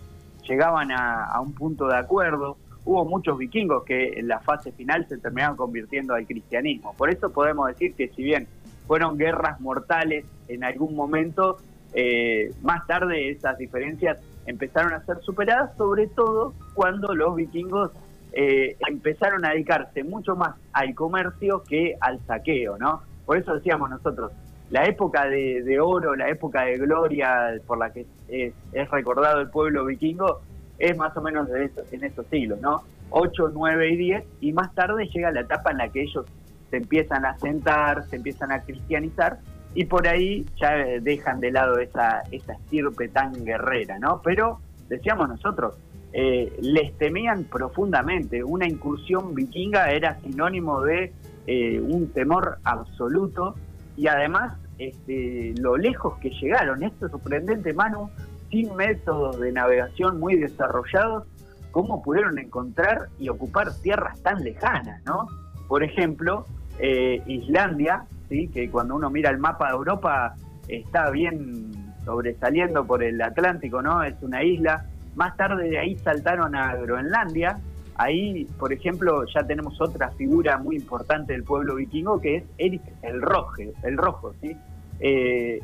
llegaban 0.47 0.91
a, 0.91 1.39
un 1.41 1.53
punto 1.53 1.87
de 1.87 1.97
acuerdo. 1.97 2.57
Hubo 2.83 3.05
muchos 3.05 3.37
vikingos 3.37 3.83
que 3.83 4.19
en 4.19 4.27
la 4.27 4.39
fase 4.39 4.71
final 4.71 5.07
se 5.07 5.17
terminaron 5.19 5.55
convirtiendo 5.55 6.15
al 6.15 6.25
cristianismo. 6.25 6.95
Por 6.97 7.11
eso 7.11 7.31
podemos 7.31 7.67
decir 7.67 7.93
que 7.93 8.07
si 8.09 8.23
bien 8.23 8.47
fueron 8.87 9.17
guerras 9.17 9.61
mortales 9.61 10.25
en 10.47 10.63
algún 10.63 10.95
momento, 10.95 11.57
eh, 11.93 12.51
más 12.63 12.87
tarde 12.87 13.29
esas 13.29 13.57
diferencias 13.59 14.19
empezaron 14.47 14.93
a 14.93 15.05
ser 15.05 15.21
superadas, 15.21 15.77
sobre 15.77 16.07
todo 16.07 16.55
cuando 16.73 17.13
los 17.13 17.35
vikingos 17.35 17.91
eh, 18.33 18.77
empezaron 18.87 19.45
a 19.45 19.49
dedicarse 19.49 20.03
mucho 20.03 20.35
más 20.35 20.55
al 20.73 20.95
comercio 20.95 21.63
que 21.63 21.97
al 21.99 22.19
saqueo, 22.25 22.77
¿no? 22.77 23.01
Por 23.25 23.37
eso 23.37 23.53
decíamos 23.53 23.89
nosotros, 23.89 24.31
la 24.69 24.85
época 24.85 25.27
de, 25.27 25.79
oro, 25.81 26.15
la 26.15 26.29
época 26.29 26.63
de 26.63 26.77
gloria 26.77 27.59
por 27.67 27.77
la 27.77 27.91
que 27.91 28.05
es, 28.29 28.53
recordado 28.89 29.41
el 29.41 29.49
pueblo 29.49 29.85
vikingo, 29.85 30.41
es 30.79 30.97
más 30.97 31.15
o 31.17 31.21
menos 31.21 31.49
de 31.49 31.69
en 31.91 32.03
esos 32.03 32.25
siglos, 32.27 32.59
¿no? 32.61 32.83
8, 33.09 33.51
9 33.53 33.89
y 33.89 33.97
10, 33.97 34.23
y 34.39 34.53
más 34.53 34.73
tarde 34.73 35.07
llega 35.07 35.31
la 35.31 35.41
etapa 35.41 35.71
en 35.71 35.77
la 35.79 35.89
que 35.89 36.03
ellos 36.03 36.25
se 36.69 36.77
empiezan 36.77 37.25
a 37.25 37.37
sentar, 37.37 38.05
se 38.07 38.15
empiezan 38.15 38.53
a 38.53 38.61
cristianizar, 38.61 39.39
y 39.75 39.85
por 39.85 40.07
ahí 40.07 40.45
ya 40.59 40.71
dejan 41.01 41.41
de 41.41 41.51
lado 41.51 41.77
esa, 41.77 42.23
esa 42.31 42.53
estirpe 42.53 43.09
tan 43.09 43.33
guerrera, 43.43 43.99
¿no? 43.99 44.21
Pero, 44.23 44.59
decíamos 44.87 45.27
nosotros, 45.27 45.75
eh, 46.13 46.57
les 46.61 46.97
temían 46.97 47.45
profundamente. 47.45 48.43
Una 48.43 48.67
incursión 48.67 49.33
vikinga 49.33 49.91
era 49.91 50.19
sinónimo 50.21 50.81
de 50.81 51.13
eh, 51.47 51.79
un 51.79 52.09
temor 52.09 52.57
absoluto 52.63 53.55
y 53.95 54.07
además 54.07 54.57
este, 54.77 55.53
lo 55.57 55.77
lejos 55.77 56.17
que 56.19 56.29
llegaron. 56.29 56.83
Esto 56.83 57.05
es 57.05 57.11
sorprendente, 57.11 57.73
Manu, 57.73 58.09
sin 58.49 58.75
métodos 58.75 59.39
de 59.39 59.51
navegación 59.51 60.19
muy 60.19 60.35
desarrollados, 60.35 61.25
cómo 61.71 62.01
pudieron 62.03 62.37
encontrar 62.37 63.07
y 63.17 63.29
ocupar 63.29 63.73
tierras 63.81 64.21
tan 64.21 64.43
lejanas, 64.43 65.01
¿no? 65.05 65.27
Por 65.67 65.83
ejemplo, 65.83 66.45
eh, 66.79 67.21
Islandia, 67.27 68.05
¿sí? 68.27 68.49
que 68.49 68.69
cuando 68.69 68.95
uno 68.95 69.09
mira 69.09 69.29
el 69.29 69.37
mapa 69.37 69.67
de 69.67 69.73
Europa 69.73 70.35
está 70.67 71.09
bien 71.11 71.71
sobresaliendo 72.03 72.85
por 72.85 73.03
el 73.03 73.21
Atlántico, 73.21 73.81
¿no? 73.81 74.03
Es 74.03 74.15
una 74.21 74.43
isla 74.43 74.85
más 75.15 75.35
tarde 75.37 75.69
de 75.69 75.77
ahí 75.77 75.97
saltaron 75.97 76.55
a 76.55 76.75
Groenlandia. 76.75 77.59
Ahí, 77.95 78.45
por 78.57 78.73
ejemplo, 78.73 79.25
ya 79.33 79.43
tenemos 79.43 79.79
otra 79.79 80.09
figura 80.11 80.57
muy 80.57 80.77
importante 80.77 81.33
del 81.33 81.43
pueblo 81.43 81.75
vikingo 81.75 82.19
que 82.19 82.37
es 82.37 82.43
Eric 82.57 82.81
el 83.01 83.21
Rojo, 83.21 83.55
el 83.83 83.97
Rojo, 83.97 84.33
¿sí? 84.41 84.55
Eh, 84.99 85.59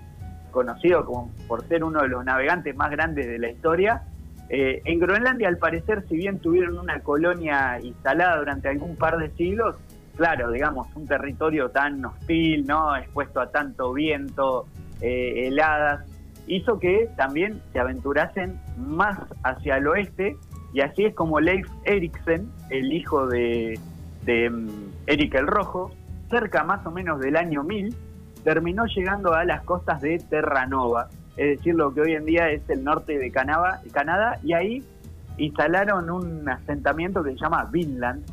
conocido 0.52 1.06
como 1.06 1.32
por 1.48 1.68
ser 1.68 1.84
uno 1.84 2.02
de 2.02 2.10
los 2.10 2.26
navegantes 2.26 2.76
más 2.76 2.92
grandes 2.92 3.28
de 3.28 3.40
la 3.40 3.50
historia. 3.50 4.04
Eh, 4.50 4.82
en 4.86 5.00
Groenlandia, 5.00 5.48
al 5.48 5.58
parecer, 5.58 6.06
si 6.08 6.16
bien 6.16 6.40
tuvieron 6.40 6.78
una 6.78 7.00
colonia 7.02 7.80
instalada 7.82 8.38
durante 8.38 8.70
algún 8.70 8.96
par 8.96 9.18
de 9.18 9.30
siglos, 9.32 9.76
claro, 10.16 10.52
digamos, 10.52 10.88
un 10.96 11.06
territorio 11.06 11.70
tan 11.70 12.04
hostil, 12.04 12.66
¿no? 12.66 12.96
Expuesto 12.96 13.40
a 13.42 13.52
tanto 13.52 13.94
viento, 13.94 14.68
eh, 15.02 15.48
heladas, 15.48 16.06
hizo 16.48 16.80
que 16.80 17.10
también 17.18 17.62
se 17.74 17.80
aventurasen 17.80 18.60
más 18.78 19.20
hacia 19.44 19.78
el 19.78 19.88
oeste 19.88 20.38
y 20.74 20.82
así 20.82 21.06
es 21.06 21.16
como 21.16 21.40
Leif 21.40 21.68
Eriksen, 21.86 22.50
el 22.70 22.92
hijo 22.92 23.28
de, 23.28 23.80
de 24.24 24.50
mm, 24.50 24.68
Eric 25.08 25.36
el 25.36 25.48
Rojo, 25.48 25.92
cerca 26.30 26.64
más 26.64 26.86
o 26.86 26.92
menos 26.92 27.20
del 27.20 27.38
año 27.38 27.64
1000, 27.64 27.96
terminó 28.44 28.86
llegando 28.86 29.34
a 29.34 29.46
las 29.46 29.64
costas 29.64 30.02
de 30.02 30.20
Terranova, 30.20 31.10
es 31.38 31.58
decir, 31.58 31.76
lo 31.76 31.94
que 31.94 32.02
hoy 32.02 32.14
en 32.14 32.26
día 32.26 32.50
es 32.50 32.68
el 32.70 32.84
norte 32.84 33.18
de 33.18 33.32
Canadá, 33.32 33.82
Canadá 33.92 34.40
y 34.44 34.54
ahí 34.54 34.84
instalaron 35.38 36.10
un 36.10 36.50
asentamiento 36.50 37.24
que 37.24 37.32
se 37.34 37.38
llama 37.38 37.70
Vinland, 37.72 38.26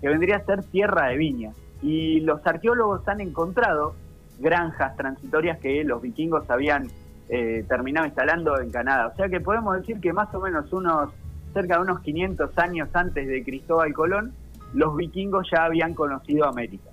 que 0.00 0.08
vendría 0.08 0.36
a 0.36 0.44
ser 0.44 0.62
tierra 0.62 1.08
de 1.08 1.16
viñas. 1.16 1.56
Y 1.82 2.20
los 2.20 2.46
arqueólogos 2.46 3.06
han 3.08 3.20
encontrado 3.20 3.94
granjas 4.38 4.96
transitorias 4.96 5.58
que 5.58 5.82
los 5.84 6.00
vikingos 6.00 6.48
habían 6.48 6.88
eh, 7.28 7.64
terminaba 7.68 8.06
instalando 8.06 8.60
en 8.60 8.70
Canadá. 8.70 9.08
O 9.08 9.16
sea 9.16 9.28
que 9.28 9.40
podemos 9.40 9.76
decir 9.78 10.00
que 10.00 10.12
más 10.12 10.32
o 10.34 10.40
menos 10.40 10.72
unos 10.72 11.10
cerca 11.54 11.76
de 11.76 11.82
unos 11.82 12.00
500 12.00 12.58
años 12.58 12.88
antes 12.92 13.26
de 13.26 13.42
Cristóbal 13.44 13.92
Colón, 13.94 14.32
los 14.74 14.96
vikingos 14.96 15.48
ya 15.50 15.64
habían 15.64 15.94
conocido 15.94 16.46
América. 16.46 16.90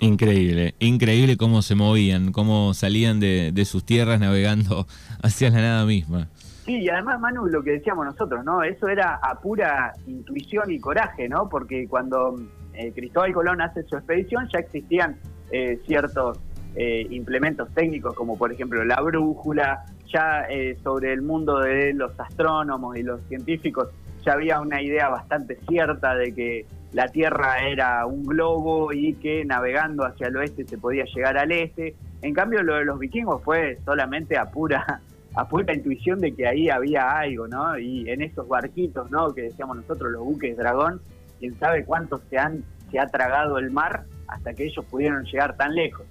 Increíble, 0.00 0.74
increíble 0.80 1.36
cómo 1.36 1.62
se 1.62 1.76
movían, 1.76 2.32
cómo 2.32 2.74
salían 2.74 3.20
de, 3.20 3.64
sus 3.64 3.84
tierras 3.84 4.18
navegando 4.20 4.86
hacia 5.22 5.50
la 5.50 5.60
nada 5.60 5.86
misma. 5.86 6.28
Sí, 6.66 6.80
y 6.80 6.88
además, 6.88 7.20
Manu, 7.20 7.46
lo 7.46 7.62
que 7.62 7.72
decíamos 7.72 8.06
nosotros, 8.06 8.44
¿no? 8.44 8.62
Eso 8.62 8.88
era 8.88 9.16
a 9.22 9.38
pura 9.40 9.92
intuición 10.06 10.70
y 10.70 10.80
coraje, 10.80 11.28
¿no? 11.28 11.48
Porque 11.48 11.86
cuando 11.86 12.40
eh, 12.72 12.90
Cristóbal 12.94 13.32
Colón 13.32 13.60
hace 13.60 13.82
su 13.84 13.96
expedición 13.96 14.48
ya 14.52 14.60
existían 14.60 15.16
eh, 15.50 15.78
ciertos 15.86 16.38
eh, 16.76 17.06
implementos 17.10 17.68
técnicos 17.74 18.14
como 18.14 18.36
por 18.36 18.52
ejemplo 18.52 18.84
la 18.84 19.00
brújula, 19.00 19.84
ya 20.12 20.46
eh, 20.48 20.76
sobre 20.82 21.12
el 21.12 21.22
mundo 21.22 21.60
de 21.60 21.92
los 21.92 22.18
astrónomos 22.18 22.96
y 22.96 23.02
los 23.02 23.20
científicos 23.28 23.88
ya 24.24 24.32
había 24.32 24.60
una 24.60 24.82
idea 24.82 25.08
bastante 25.08 25.58
cierta 25.68 26.14
de 26.14 26.34
que 26.34 26.66
la 26.92 27.08
Tierra 27.08 27.66
era 27.66 28.06
un 28.06 28.24
globo 28.24 28.92
y 28.92 29.14
que 29.14 29.44
navegando 29.44 30.04
hacia 30.04 30.28
el 30.28 30.36
oeste 30.36 30.64
se 30.64 30.78
podía 30.78 31.04
llegar 31.04 31.36
al 31.36 31.52
este. 31.52 31.96
En 32.22 32.32
cambio 32.32 32.62
lo 32.62 32.76
de 32.76 32.84
los 32.84 32.98
vikingos 32.98 33.42
fue 33.42 33.78
solamente 33.84 34.38
a 34.38 34.50
pura 34.50 35.00
a 35.34 35.48
pura 35.48 35.74
intuición 35.74 36.20
de 36.20 36.32
que 36.32 36.46
ahí 36.46 36.70
había 36.70 37.10
algo, 37.10 37.48
¿no? 37.48 37.76
Y 37.76 38.08
en 38.08 38.22
esos 38.22 38.46
barquitos, 38.46 39.10
¿no? 39.10 39.34
Que 39.34 39.42
decíamos 39.42 39.76
nosotros, 39.76 40.12
los 40.12 40.22
buques 40.22 40.56
dragón, 40.56 41.00
quién 41.40 41.58
sabe 41.58 41.84
cuántos 41.84 42.20
se 42.30 42.38
han 42.38 42.62
se 42.90 43.00
ha 43.00 43.06
tragado 43.06 43.58
el 43.58 43.72
mar 43.72 44.04
hasta 44.28 44.54
que 44.54 44.66
ellos 44.66 44.84
pudieron 44.84 45.24
llegar 45.24 45.56
tan 45.56 45.74
lejos. 45.74 46.06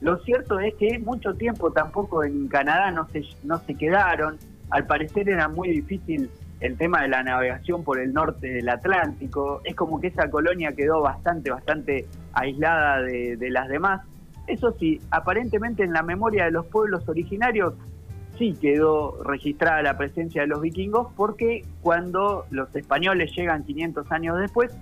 Lo 0.00 0.18
cierto 0.18 0.60
es 0.60 0.74
que 0.74 0.98
mucho 0.98 1.34
tiempo 1.34 1.72
tampoco 1.72 2.22
en 2.22 2.48
Canadá 2.48 2.90
no 2.90 3.08
se, 3.08 3.22
no 3.42 3.58
se 3.58 3.74
quedaron. 3.74 4.38
Al 4.70 4.86
parecer 4.86 5.28
era 5.28 5.48
muy 5.48 5.70
difícil 5.70 6.30
el 6.60 6.76
tema 6.76 7.02
de 7.02 7.08
la 7.08 7.22
navegación 7.22 7.82
por 7.82 7.98
el 8.00 8.12
norte 8.12 8.48
del 8.48 8.68
Atlántico. 8.68 9.60
Es 9.64 9.74
como 9.74 10.00
que 10.00 10.08
esa 10.08 10.30
colonia 10.30 10.72
quedó 10.72 11.00
bastante, 11.00 11.50
bastante 11.50 12.06
aislada 12.32 13.02
de, 13.02 13.36
de 13.36 13.50
las 13.50 13.68
demás. 13.68 14.02
Eso 14.46 14.74
sí, 14.78 15.00
aparentemente 15.10 15.82
en 15.82 15.92
la 15.92 16.02
memoria 16.02 16.44
de 16.44 16.52
los 16.52 16.66
pueblos 16.66 17.08
originarios 17.08 17.74
sí 18.38 18.56
quedó 18.60 19.22
registrada 19.24 19.82
la 19.82 19.98
presencia 19.98 20.42
de 20.42 20.46
los 20.46 20.60
vikingos 20.60 21.08
porque 21.16 21.64
cuando 21.82 22.46
los 22.50 22.74
españoles 22.74 23.32
llegan 23.36 23.64
500 23.64 24.10
años 24.12 24.38
después, 24.38 24.72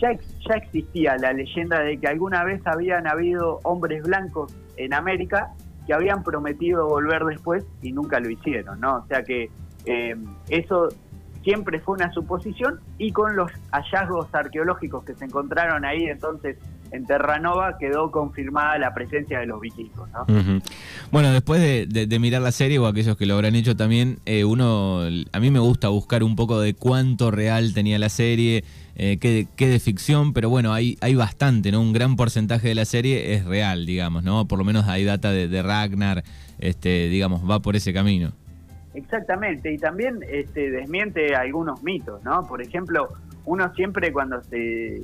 ya, 0.00 0.12
ya 0.12 0.54
existía 0.54 1.16
la 1.18 1.32
leyenda 1.32 1.80
de 1.80 1.98
que 1.98 2.08
alguna 2.08 2.44
vez 2.44 2.60
habían 2.66 3.06
habido 3.06 3.60
hombres 3.62 4.02
blancos 4.02 4.54
en 4.76 4.94
América 4.94 5.52
que 5.86 5.94
habían 5.94 6.22
prometido 6.22 6.86
volver 6.88 7.24
después 7.24 7.64
y 7.82 7.92
nunca 7.92 8.20
lo 8.20 8.30
hicieron, 8.30 8.80
¿no? 8.80 8.96
O 8.96 9.06
sea 9.06 9.22
que 9.22 9.50
eh, 9.86 10.16
eso 10.48 10.88
siempre 11.42 11.80
fue 11.80 11.94
una 11.94 12.12
suposición 12.12 12.80
y 12.98 13.12
con 13.12 13.34
los 13.36 13.50
hallazgos 13.72 14.28
arqueológicos 14.34 15.04
que 15.04 15.14
se 15.14 15.24
encontraron 15.24 15.84
ahí 15.84 16.04
entonces 16.04 16.58
en 16.92 17.06
Terranova 17.06 17.78
quedó 17.78 18.10
confirmada 18.10 18.78
la 18.78 18.94
presencia 18.94 19.40
de 19.40 19.46
los 19.46 19.60
vikingos. 19.60 20.08
¿no? 20.10 20.26
Bueno, 21.10 21.32
después 21.32 21.88
de, 21.88 22.18
mirar 22.20 22.42
la 22.42 22.52
serie 22.52 22.78
o 22.78 22.86
aquellos 22.86 23.16
que 23.16 23.26
lo 23.26 23.34
habrán 23.34 23.54
hecho 23.54 23.76
también, 23.76 24.18
eh, 24.26 24.44
uno, 24.44 25.02
a 25.32 25.40
mí 25.40 25.50
me 25.50 25.58
gusta 25.58 25.88
buscar 25.88 26.22
un 26.22 26.36
poco 26.36 26.60
de 26.60 26.74
cuánto 26.74 27.30
real 27.30 27.72
tenía 27.72 27.98
la 27.98 28.08
serie, 28.08 28.64
eh, 28.96 29.18
qué, 29.18 29.66
de 29.66 29.80
ficción, 29.80 30.32
pero 30.32 30.50
bueno, 30.50 30.74
hay, 30.74 30.98
hay 31.00 31.14
bastante, 31.14 31.72
¿no? 31.72 31.80
Un 31.80 31.92
gran 31.92 32.16
porcentaje 32.16 32.68
de 32.68 32.74
la 32.74 32.84
serie 32.84 33.34
es 33.34 33.46
real, 33.46 33.86
digamos, 33.86 34.22
¿no? 34.24 34.46
Por 34.46 34.58
lo 34.58 34.64
menos 34.64 34.88
hay 34.88 35.04
data 35.04 35.32
de, 35.32 35.62
Ragnar, 35.62 36.22
este, 36.58 37.08
digamos, 37.08 37.48
va 37.48 37.60
por 37.60 37.76
ese 37.76 37.94
camino. 37.94 38.32
Exactamente, 38.92 39.72
y 39.72 39.78
también 39.78 40.18
este, 40.28 40.70
desmiente 40.70 41.34
algunos 41.34 41.82
mitos, 41.82 42.22
¿no? 42.24 42.46
Por 42.46 42.60
ejemplo, 42.60 43.08
uno 43.46 43.72
siempre 43.74 44.12
cuando 44.12 44.42
se, 44.42 45.00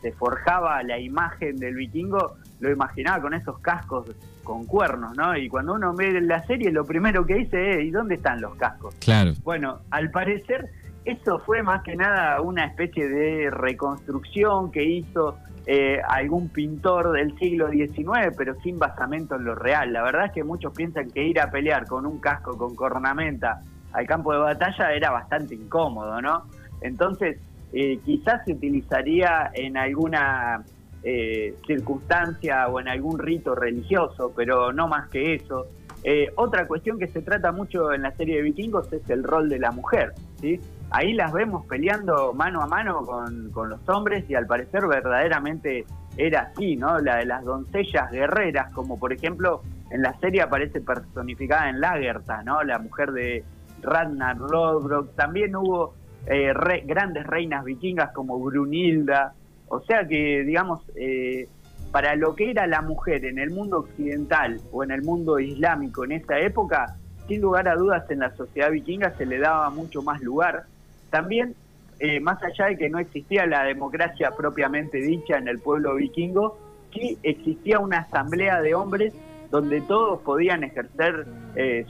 se 0.00 0.12
forjaba 0.12 0.82
la 0.82 0.98
imagen 0.98 1.56
del 1.56 1.74
vikingo, 1.74 2.36
lo 2.60 2.70
imaginaba 2.70 3.22
con 3.22 3.34
esos 3.34 3.58
cascos 3.60 4.06
con 4.42 4.66
cuernos, 4.66 5.16
¿no? 5.16 5.36
Y 5.36 5.48
cuando 5.48 5.74
uno 5.74 5.94
ve 5.94 6.20
la 6.20 6.44
serie, 6.46 6.70
lo 6.70 6.84
primero 6.84 7.24
que 7.24 7.34
dice 7.34 7.78
es, 7.78 7.84
¿y 7.84 7.90
dónde 7.90 8.16
están 8.16 8.40
los 8.40 8.54
cascos? 8.56 8.94
Claro. 9.00 9.32
Bueno, 9.44 9.80
al 9.90 10.10
parecer, 10.10 10.70
eso 11.04 11.38
fue 11.40 11.62
más 11.62 11.82
que 11.82 11.96
nada 11.96 12.40
una 12.40 12.64
especie 12.64 13.08
de 13.08 13.50
reconstrucción 13.50 14.70
que 14.70 14.84
hizo 14.84 15.36
eh, 15.66 16.00
algún 16.08 16.48
pintor 16.48 17.12
del 17.12 17.38
siglo 17.38 17.70
XIX, 17.70 18.34
pero 18.36 18.54
sin 18.60 18.78
basamento 18.78 19.36
en 19.36 19.44
lo 19.44 19.54
real. 19.54 19.92
La 19.92 20.02
verdad 20.02 20.26
es 20.26 20.32
que 20.32 20.42
muchos 20.42 20.72
piensan 20.74 21.10
que 21.10 21.22
ir 21.22 21.40
a 21.40 21.50
pelear 21.50 21.86
con 21.86 22.06
un 22.06 22.18
casco 22.18 22.56
con 22.56 22.74
cornamenta 22.74 23.62
al 23.92 24.06
campo 24.06 24.32
de 24.32 24.38
batalla 24.38 24.92
era 24.92 25.10
bastante 25.10 25.54
incómodo, 25.54 26.20
¿no? 26.20 26.44
Entonces, 26.80 27.38
eh, 27.72 27.98
quizás 28.04 28.44
se 28.44 28.52
utilizaría 28.52 29.50
en 29.54 29.76
alguna 29.76 30.64
eh, 31.02 31.54
circunstancia 31.66 32.68
o 32.68 32.80
en 32.80 32.88
algún 32.88 33.18
rito 33.18 33.54
religioso, 33.54 34.32
pero 34.34 34.72
no 34.72 34.88
más 34.88 35.08
que 35.08 35.34
eso. 35.34 35.66
Eh, 36.02 36.32
otra 36.36 36.66
cuestión 36.66 36.98
que 36.98 37.08
se 37.08 37.22
trata 37.22 37.52
mucho 37.52 37.92
en 37.92 38.02
la 38.02 38.12
serie 38.12 38.36
de 38.36 38.42
vikingos 38.42 38.92
es 38.92 39.08
el 39.10 39.22
rol 39.22 39.48
de 39.48 39.58
la 39.58 39.70
mujer. 39.70 40.14
¿sí? 40.40 40.60
Ahí 40.90 41.12
las 41.12 41.32
vemos 41.32 41.66
peleando 41.66 42.32
mano 42.32 42.62
a 42.62 42.66
mano 42.66 43.04
con, 43.04 43.50
con 43.50 43.70
los 43.70 43.86
hombres 43.88 44.28
y 44.28 44.34
al 44.34 44.46
parecer 44.46 44.86
verdaderamente 44.86 45.84
era 46.16 46.50
así, 46.52 46.76
¿no? 46.76 46.98
La 46.98 47.16
de 47.16 47.26
las 47.26 47.44
doncellas 47.44 48.10
guerreras, 48.10 48.72
como 48.72 48.98
por 48.98 49.12
ejemplo 49.12 49.62
en 49.90 50.02
la 50.02 50.18
serie 50.18 50.42
aparece 50.42 50.80
personificada 50.80 51.68
en 51.68 51.80
Lagertha, 51.80 52.42
¿no? 52.42 52.62
La 52.62 52.78
mujer 52.78 53.12
de 53.12 53.44
Ragnar 53.82 54.38
Lodbrok. 54.38 55.14
También 55.14 55.54
hubo 55.54 55.94
eh, 56.26 56.52
grandes 56.84 57.26
reinas 57.26 57.64
vikingas 57.64 58.12
como 58.12 58.38
Brunilda. 58.38 59.34
O 59.68 59.80
sea 59.80 60.06
que, 60.06 60.42
digamos, 60.44 60.80
eh, 60.96 61.48
para 61.92 62.14
lo 62.16 62.34
que 62.34 62.50
era 62.50 62.66
la 62.66 62.82
mujer 62.82 63.24
en 63.24 63.38
el 63.38 63.50
mundo 63.50 63.78
occidental 63.78 64.60
o 64.72 64.84
en 64.84 64.90
el 64.90 65.02
mundo 65.02 65.38
islámico 65.38 66.04
en 66.04 66.12
esa 66.12 66.38
época, 66.38 66.96
sin 67.26 67.40
lugar 67.40 67.68
a 67.68 67.76
dudas 67.76 68.10
en 68.10 68.20
la 68.20 68.34
sociedad 68.36 68.70
vikinga 68.70 69.16
se 69.16 69.26
le 69.26 69.38
daba 69.38 69.70
mucho 69.70 70.02
más 70.02 70.20
lugar. 70.20 70.64
También, 71.10 71.54
eh, 71.98 72.20
más 72.20 72.42
allá 72.42 72.66
de 72.66 72.76
que 72.76 72.90
no 72.90 72.98
existía 72.98 73.46
la 73.46 73.64
democracia 73.64 74.30
propiamente 74.36 74.98
dicha 74.98 75.36
en 75.36 75.48
el 75.48 75.58
pueblo 75.58 75.94
vikingo, 75.94 76.58
sí 76.92 77.18
existía 77.22 77.78
una 77.78 77.98
asamblea 77.98 78.60
de 78.60 78.74
hombres 78.74 79.14
donde 79.50 79.80
todos 79.80 80.20
podían 80.22 80.62
ejercer 80.62 81.26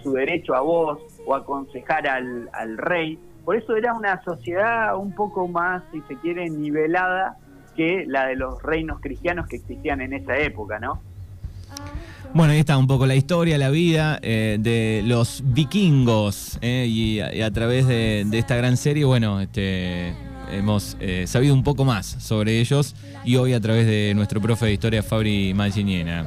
su 0.03 0.13
derecho 0.15 0.55
a 0.55 0.61
voz 0.61 0.99
o 1.27 1.35
aconsejar 1.35 2.09
al, 2.09 2.49
al 2.55 2.79
rey 2.79 3.19
por 3.45 3.57
eso 3.57 3.77
era 3.77 3.95
una 3.95 4.23
sociedad 4.23 4.97
un 4.97 5.15
poco 5.15 5.49
más, 5.49 5.83
si 5.93 6.01
se 6.03 6.17
quiere, 6.17 6.49
nivelada 6.51 7.37
que 7.77 8.05
la 8.07 8.27
de 8.27 8.37
los 8.37 8.63
reinos 8.63 9.01
cristianos 9.01 9.47
que 9.47 9.57
existían 9.57 10.01
en 10.01 10.13
esa 10.13 10.37
época, 10.39 10.79
¿no? 10.79 11.01
Bueno, 12.33 12.53
ahí 12.53 12.61
está 12.61 12.79
un 12.79 12.87
poco 12.87 13.07
la 13.07 13.17
historia, 13.17 13.59
la 13.59 13.71
vida 13.71 14.21
eh, 14.23 14.57
de 14.61 15.03
los 15.05 15.43
vikingos 15.45 16.59
eh, 16.61 16.87
y, 16.89 17.21
a, 17.21 17.51
través 17.51 17.89
de, 17.89 18.25
esta 18.33 18.55
gran 18.55 18.77
serie, 18.77 19.05
bueno, 19.05 19.41
este, 19.41 20.15
hemos 20.53 20.97
eh, 21.01 21.27
sabido 21.27 21.55
un 21.55 21.65
poco 21.65 21.85
más 21.85 22.07
sobre 22.07 22.61
ellos 22.61 22.95
y 23.25 23.35
hoy 23.35 23.53
a 23.53 23.61
través 23.61 23.87
de 23.87 24.13
nuestro 24.15 24.41
profe 24.41 24.67
de 24.67 24.73
historia 24.75 25.03
Fabri 25.03 25.55
Maginiena. 25.55 26.25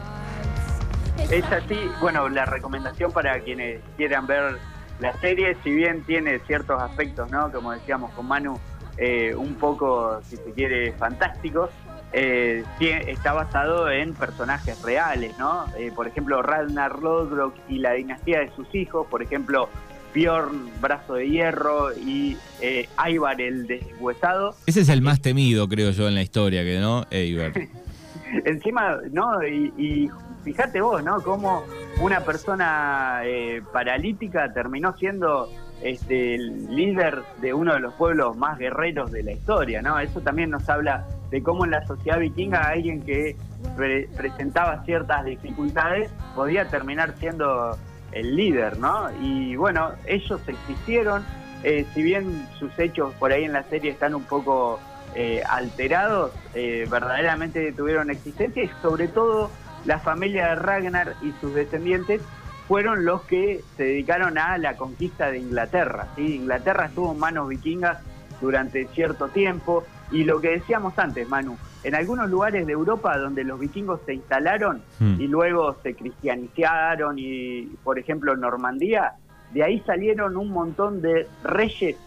Es 1.31 1.45
así, 1.45 1.77
bueno, 2.01 2.27
la 2.27 2.45
recomendación 2.45 3.11
para 3.13 3.39
quienes 3.39 3.79
quieran 3.95 4.27
ver 4.27 4.57
la 4.99 5.13
serie, 5.19 5.55
si 5.63 5.71
bien 5.71 6.03
tiene 6.03 6.39
ciertos 6.39 6.81
aspectos, 6.81 7.29
¿no? 7.31 7.51
Como 7.51 7.71
decíamos 7.71 8.11
con 8.11 8.27
Manu, 8.27 8.59
eh, 8.97 9.33
un 9.35 9.55
poco, 9.55 10.21
si 10.23 10.37
se 10.37 10.51
quiere, 10.53 10.93
fantásticos, 10.93 11.69
eh, 12.15 12.63
está 12.79 13.33
basado 13.33 13.89
en 13.89 14.13
personajes 14.13 14.79
reales, 14.83 15.35
¿no? 15.39 15.65
Eh, 15.77 15.91
por 15.95 16.07
ejemplo, 16.07 16.43
Ragnar 16.43 16.99
Lodbrok 16.99 17.55
y 17.67 17.79
la 17.79 17.93
dinastía 17.93 18.41
de 18.41 18.51
sus 18.55 18.73
hijos, 18.75 19.07
por 19.07 19.23
ejemplo, 19.23 19.67
Bjorn, 20.13 20.69
Brazo 20.79 21.15
de 21.15 21.27
Hierro 21.27 21.91
y 21.91 22.37
eh, 22.61 22.87
Ivar 23.09 23.41
el 23.41 23.65
Deshuesado. 23.65 24.55
Ese 24.67 24.81
es 24.81 24.89
el 24.89 25.01
más 25.01 25.21
temido, 25.21 25.67
creo 25.67 25.89
yo, 25.89 26.07
en 26.07 26.13
la 26.13 26.21
historia, 26.21 26.63
que 26.63 26.77
¿no? 26.79 27.03
Ivar. 27.09 27.51
Encima, 28.45 28.99
¿no? 29.11 29.43
Y, 29.43 29.73
y 29.75 30.09
fíjate 30.43 30.81
vos, 30.81 31.03
¿no? 31.03 31.21
Cómo 31.21 31.63
una 32.01 32.21
persona 32.21 33.21
eh, 33.23 33.61
paralítica 33.71 34.51
terminó 34.53 34.95
siendo 34.97 35.49
este, 35.81 36.35
el 36.35 36.75
líder 36.75 37.23
de 37.41 37.53
uno 37.53 37.73
de 37.73 37.79
los 37.79 37.93
pueblos 37.95 38.35
más 38.37 38.57
guerreros 38.57 39.11
de 39.11 39.23
la 39.23 39.31
historia, 39.31 39.81
¿no? 39.81 39.99
Eso 39.99 40.21
también 40.21 40.49
nos 40.49 40.67
habla 40.69 41.05
de 41.29 41.41
cómo 41.41 41.65
en 41.65 41.71
la 41.71 41.85
sociedad 41.87 42.19
vikinga 42.19 42.67
alguien 42.69 43.01
que 43.01 43.35
presentaba 43.75 44.83
ciertas 44.83 45.25
dificultades 45.25 46.11
podía 46.35 46.67
terminar 46.67 47.15
siendo 47.17 47.77
el 48.11 48.35
líder, 48.35 48.77
¿no? 48.77 49.09
Y 49.21 49.55
bueno, 49.55 49.91
ellos 50.05 50.41
existieron, 50.47 51.23
eh, 51.63 51.85
si 51.93 52.03
bien 52.03 52.47
sus 52.59 52.77
hechos 52.77 53.13
por 53.15 53.31
ahí 53.31 53.45
en 53.45 53.53
la 53.53 53.63
serie 53.63 53.91
están 53.91 54.13
un 54.13 54.23
poco 54.23 54.79
eh, 55.15 55.41
alterados, 55.47 56.31
verdaderamente 56.53 57.71
tuvieron 57.71 58.09
existencia 58.09 58.63
y 58.63 58.69
sobre 58.81 59.07
todo 59.07 59.49
la 59.85 59.99
familia 59.99 60.49
de 60.49 60.55
Ragnar 60.55 61.15
y 61.21 61.31
sus 61.41 61.53
descendientes 61.53 62.21
fueron 62.67 63.05
los 63.05 63.23
que 63.23 63.61
se 63.75 63.83
dedicaron 63.83 64.37
a 64.37 64.57
la 64.57 64.77
conquista 64.77 65.29
de 65.31 65.39
Inglaterra. 65.39 66.07
¿sí? 66.15 66.35
Inglaterra 66.35 66.85
estuvo 66.85 67.11
en 67.11 67.19
manos 67.19 67.49
vikingas 67.49 67.99
durante 68.41 68.87
cierto 68.87 69.27
tiempo 69.29 69.83
y 70.11 70.23
lo 70.23 70.39
que 70.39 70.49
decíamos 70.49 70.97
antes, 70.97 71.27
Manu, 71.27 71.57
en 71.83 71.95
algunos 71.95 72.29
lugares 72.29 72.65
de 72.65 72.73
Europa 72.73 73.17
donde 73.17 73.43
los 73.43 73.59
vikingos 73.59 73.99
se 74.05 74.13
instalaron 74.13 74.81
hmm. 74.99 75.19
y 75.19 75.27
luego 75.27 75.75
se 75.83 75.95
cristianizaron 75.95 77.17
y, 77.17 77.63
por 77.83 77.99
ejemplo, 77.99 78.35
Normandía, 78.35 79.13
de 79.53 79.63
ahí 79.63 79.81
salieron 79.85 80.37
un 80.37 80.49
montón 80.51 81.01
de 81.01 81.27
reyes, 81.43 81.97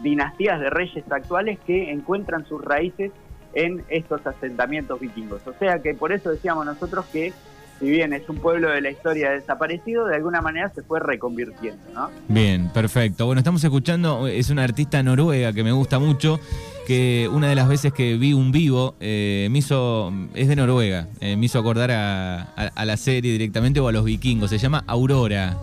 dinastías 0.00 0.60
de 0.60 0.70
reyes 0.70 1.04
actuales 1.10 1.58
que 1.66 1.90
encuentran 1.90 2.46
sus 2.46 2.64
raíces 2.64 3.12
en 3.56 3.82
estos 3.88 4.24
asentamientos 4.26 5.00
vikingos. 5.00 5.40
O 5.46 5.54
sea 5.58 5.80
que 5.80 5.94
por 5.94 6.12
eso 6.12 6.30
decíamos 6.30 6.66
nosotros 6.66 7.06
que 7.06 7.32
si 7.80 7.90
bien 7.90 8.12
es 8.12 8.28
un 8.28 8.36
pueblo 8.36 8.70
de 8.70 8.80
la 8.80 8.90
historia 8.90 9.30
desaparecido, 9.30 10.06
de 10.06 10.16
alguna 10.16 10.40
manera 10.40 10.70
se 10.74 10.82
fue 10.82 11.00
reconvirtiendo, 11.00 11.82
¿no? 11.92 12.10
Bien, 12.28 12.70
perfecto. 12.72 13.26
Bueno, 13.26 13.40
estamos 13.40 13.62
escuchando, 13.64 14.28
es 14.28 14.50
una 14.50 14.64
artista 14.64 15.02
noruega 15.02 15.52
que 15.52 15.62
me 15.62 15.72
gusta 15.72 15.98
mucho, 15.98 16.40
que 16.86 17.28
una 17.32 17.48
de 17.48 17.54
las 17.54 17.68
veces 17.68 17.92
que 17.92 18.16
vi 18.16 18.32
un 18.32 18.52
vivo 18.52 18.94
eh, 19.00 19.48
me 19.50 19.58
hizo, 19.58 20.12
es 20.34 20.48
de 20.48 20.56
Noruega, 20.56 21.08
eh, 21.20 21.36
me 21.36 21.46
hizo 21.46 21.58
acordar 21.58 21.90
a, 21.90 22.84
la 22.84 22.96
serie 22.96 23.32
directamente 23.32 23.80
o 23.80 23.88
a 23.88 23.92
los 23.92 24.04
vikingos, 24.04 24.50
se 24.50 24.58
llama 24.58 24.84
Aurora. 24.86 25.56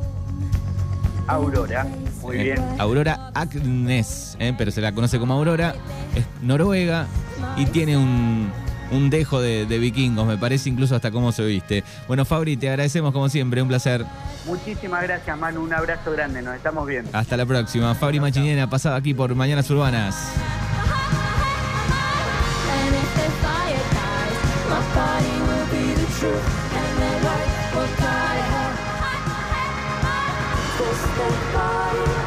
Aurora, 1.27 1.87
muy 2.23 2.37
eh, 2.37 2.43
bien. 2.43 2.59
Aurora 2.79 3.31
Agnes, 3.33 4.37
pero 4.57 4.71
se 4.71 4.81
la 4.81 4.91
conoce 4.91 5.19
como 5.19 5.33
Aurora, 5.33 5.75
es 6.15 6.25
noruega, 6.41 7.07
y 7.57 7.65
tiene 7.65 7.97
un, 7.97 8.51
dejo 9.09 9.41
de, 9.41 9.65
vikingos, 9.65 10.25
me 10.25 10.37
parece 10.37 10.69
incluso 10.69 10.95
hasta 10.95 11.11
cómo 11.11 11.31
se 11.31 11.43
viste. 11.45 11.83
Bueno, 12.07 12.25
Fabri, 12.25 12.57
te 12.57 12.69
agradecemos 12.69 13.13
como 13.13 13.29
siempre, 13.29 13.61
un 13.61 13.67
placer. 13.67 14.05
Muchísimas 14.45 15.03
gracias, 15.03 15.37
Manu, 15.37 15.61
un 15.61 15.73
abrazo 15.73 16.11
grande, 16.11 16.41
nos 16.41 16.55
estamos 16.55 16.87
viendo. 16.87 17.09
Hasta 17.13 17.37
la 17.37 17.45
próxima. 17.45 17.93
Fabri 17.95 18.19
Machiniena, 18.19 18.69
pasado 18.69 18.95
aquí 18.95 19.13
por 19.13 19.33
Mañanas 19.35 19.69
Urbanas. 19.69 20.15
so 31.15 31.29
far 31.53 32.22